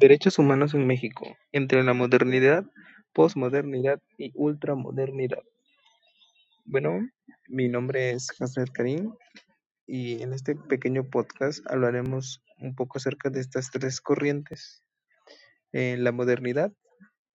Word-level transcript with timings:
Derechos 0.00 0.38
humanos 0.38 0.74
en 0.74 0.86
México, 0.86 1.26
entre 1.50 1.82
la 1.82 1.92
modernidad, 1.92 2.64
posmodernidad 3.12 4.00
y 4.16 4.30
ultramodernidad. 4.36 5.42
Bueno, 6.64 7.00
mi 7.48 7.68
nombre 7.68 8.12
es 8.12 8.28
Hasner 8.38 8.70
Karim 8.70 9.12
y 9.88 10.22
en 10.22 10.34
este 10.34 10.54
pequeño 10.54 11.10
podcast 11.10 11.68
hablaremos 11.68 12.44
un 12.58 12.76
poco 12.76 12.98
acerca 12.98 13.28
de 13.28 13.40
estas 13.40 13.72
tres 13.72 14.00
corrientes. 14.00 14.84
En 15.72 16.04
la 16.04 16.12
modernidad 16.12 16.72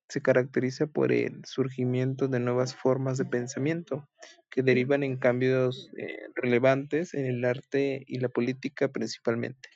se 0.07 0.21
caracteriza 0.21 0.87
por 0.87 1.11
el 1.11 1.43
surgimiento 1.43 2.29
de 2.29 2.39
nuevas 2.39 2.73
formas 2.73 3.17
de 3.17 3.25
pensamiento 3.25 4.07
que 4.49 4.63
derivan 4.63 5.03
en 5.03 5.17
cambios 5.17 5.91
eh, 5.97 6.27
relevantes 6.33 7.13
en 7.13 7.25
el 7.25 7.43
arte 7.43 8.05
y 8.07 8.19
la 8.19 8.29
política 8.29 8.87
principalmente. 8.87 9.67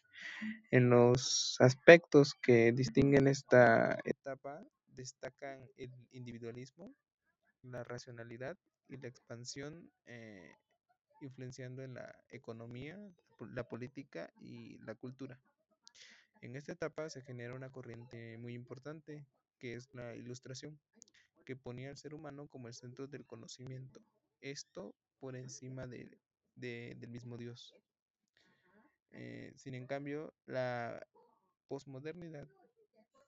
En 0.71 0.89
los 0.89 1.57
aspectos 1.59 2.33
que 2.33 2.71
distinguen 2.71 3.27
esta 3.27 3.97
etapa 4.03 4.63
destacan 4.87 5.69
el 5.77 5.91
individualismo, 6.11 6.93
la 7.61 7.83
racionalidad 7.83 8.57
y 8.87 8.97
la 8.97 9.07
expansión 9.07 9.91
eh, 10.05 10.55
influenciando 11.21 11.83
en 11.83 11.93
la 11.93 12.15
economía, 12.29 12.97
la 13.39 13.67
política 13.67 14.31
y 14.41 14.77
la 14.79 14.95
cultura. 14.95 15.39
En 16.41 16.55
esta 16.55 16.73
etapa 16.73 17.09
se 17.09 17.21
genera 17.21 17.55
una 17.55 17.71
corriente 17.71 18.37
muy 18.37 18.53
importante 18.53 19.25
que 19.59 19.75
es 19.75 19.93
la 19.93 20.15
ilustración, 20.15 20.79
que 21.45 21.55
ponía 21.55 21.89
al 21.89 21.97
ser 21.97 22.13
humano 22.13 22.47
como 22.47 22.67
el 22.67 22.73
centro 22.73 23.07
del 23.07 23.25
conocimiento, 23.25 24.01
esto 24.41 24.93
por 25.19 25.35
encima 25.35 25.87
de, 25.87 26.19
del 26.55 27.09
mismo 27.09 27.37
Dios. 27.37 27.73
Eh, 29.11 29.53
sin 29.55 29.75
en 29.75 29.87
cambio, 29.87 30.33
la 30.45 31.05
posmodernidad 31.67 32.47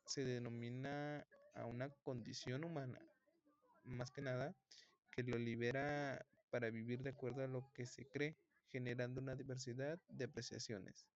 se 0.05 0.23
denomina 0.23 1.25
a 1.53 1.65
una 1.65 1.89
condición 2.03 2.63
humana, 2.63 2.99
más 3.83 4.11
que 4.11 4.22
nada, 4.22 4.55
que 5.11 5.23
lo 5.23 5.38
libera 5.38 6.25
para 6.50 6.69
vivir 6.69 7.03
de 7.03 7.11
acuerdo 7.11 7.44
a 7.44 7.47
lo 7.47 7.72
que 7.73 7.85
se 7.85 8.07
cree, 8.07 8.35
generando 8.72 9.22
una 9.22 9.35
diversidad 9.35 10.00
de 10.09 10.25
apreciaciones. 10.25 11.07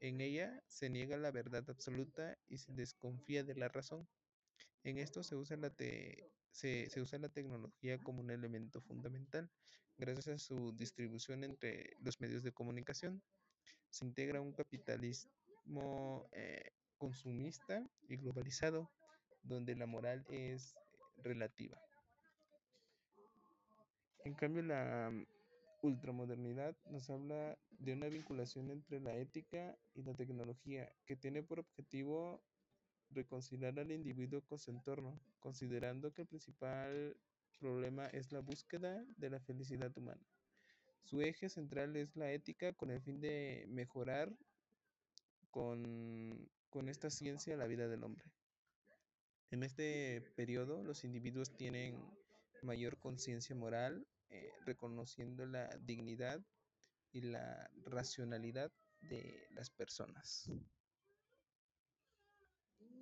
En 0.00 0.20
ella 0.20 0.62
se 0.68 0.90
niega 0.90 1.16
la 1.16 1.30
verdad 1.30 1.68
absoluta 1.68 2.36
y 2.48 2.58
se 2.58 2.72
desconfía 2.72 3.44
de 3.44 3.54
la 3.54 3.68
razón. 3.68 4.08
En 4.82 4.98
esto 4.98 5.22
se 5.22 5.34
usa 5.34 5.56
la, 5.56 5.72
se, 6.50 6.90
se 6.90 7.00
usa 7.00 7.18
la 7.18 7.30
tecnología 7.30 7.98
como 8.02 8.20
un 8.20 8.30
elemento 8.30 8.80
fundamental, 8.80 9.50
gracias 9.96 10.28
a 10.28 10.38
su 10.38 10.72
distribución 10.72 11.44
entre 11.44 11.96
los 12.00 12.20
medios 12.20 12.42
de 12.42 12.52
comunicación 12.52 13.22
se 13.94 14.04
integra 14.04 14.40
un 14.40 14.52
capitalismo 14.52 16.28
eh, 16.32 16.72
consumista 16.98 17.80
y 18.08 18.16
globalizado, 18.16 18.90
donde 19.44 19.76
la 19.76 19.86
moral 19.86 20.24
es 20.28 20.74
relativa. 21.18 21.80
En 24.24 24.34
cambio, 24.34 24.62
la 24.62 25.10
mm, 25.12 25.26
ultramodernidad 25.82 26.76
nos 26.90 27.08
habla 27.08 27.56
de 27.70 27.92
una 27.92 28.08
vinculación 28.08 28.70
entre 28.72 28.98
la 29.00 29.14
ética 29.14 29.78
y 29.94 30.02
la 30.02 30.14
tecnología, 30.14 30.92
que 31.06 31.14
tiene 31.14 31.44
por 31.44 31.60
objetivo 31.60 32.42
reconciliar 33.10 33.78
al 33.78 33.92
individuo 33.92 34.40
con 34.42 34.58
su 34.58 34.72
entorno, 34.72 35.20
considerando 35.38 36.12
que 36.12 36.22
el 36.22 36.28
principal 36.28 37.16
problema 37.60 38.06
es 38.08 38.32
la 38.32 38.40
búsqueda 38.40 39.04
de 39.16 39.30
la 39.30 39.38
felicidad 39.38 39.96
humana. 39.96 40.26
Su 41.04 41.20
eje 41.20 41.50
central 41.50 41.96
es 41.96 42.16
la 42.16 42.32
ética 42.32 42.72
con 42.72 42.90
el 42.90 43.00
fin 43.00 43.20
de 43.20 43.66
mejorar 43.68 44.34
con, 45.50 46.50
esta 46.88 47.10
ciencia 47.10 47.56
la 47.56 47.66
vida 47.66 47.86
del 47.88 48.02
hombre. 48.02 48.24
En 49.50 49.62
este 49.62 50.22
periodo 50.34 50.82
los 50.82 51.04
individuos 51.04 51.54
tienen 51.54 52.02
mayor 52.62 52.98
conciencia 52.98 53.54
moral, 53.54 54.06
eh, 54.30 54.50
reconociendo 54.64 55.46
la 55.46 55.68
dignidad 55.82 56.44
y 57.12 57.20
la 57.20 57.70
racionalidad 57.84 58.72
de 59.02 59.46
las 59.50 59.70
personas. 59.70 60.50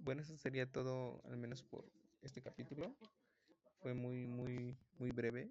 Bueno, 0.00 0.22
eso 0.22 0.36
sería 0.36 0.70
todo, 0.70 1.22
al 1.24 1.36
menos 1.36 1.62
por 1.62 1.90
este 2.20 2.42
capítulo. 2.42 2.96
Fue 3.78 3.94
muy, 3.94 4.26
muy, 4.26 4.76
muy 4.98 5.10
breve 5.12 5.50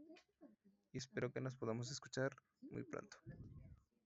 y 0.92 0.98
espero 0.98 1.32
que 1.32 1.42
nos 1.42 1.56
podamos 1.56 1.92
escuchar 1.92 2.36
muy 2.70 2.84
pronto. 2.84 3.18